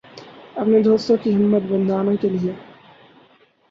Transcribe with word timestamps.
اپنے 0.55 0.81
دوستوں 0.81 1.17
کی 1.23 1.35
ہمت 1.35 1.71
بندھانے 1.71 2.17
کے 2.21 2.29
لئے 2.29 2.53